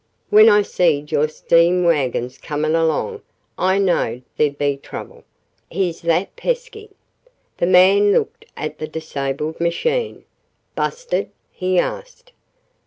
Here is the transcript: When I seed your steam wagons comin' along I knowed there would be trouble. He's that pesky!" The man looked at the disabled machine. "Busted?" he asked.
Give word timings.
When 0.31 0.49
I 0.49 0.63
seed 0.63 1.11
your 1.11 1.27
steam 1.27 1.83
wagons 1.83 2.39
comin' 2.39 2.73
along 2.73 3.21
I 3.55 3.77
knowed 3.77 4.23
there 4.35 4.47
would 4.47 4.57
be 4.57 4.77
trouble. 4.77 5.25
He's 5.69 6.01
that 6.01 6.35
pesky!" 6.35 6.89
The 7.57 7.67
man 7.67 8.11
looked 8.11 8.45
at 8.57 8.79
the 8.79 8.87
disabled 8.87 9.59
machine. 9.59 10.25
"Busted?" 10.75 11.29
he 11.51 11.77
asked. 11.77 12.31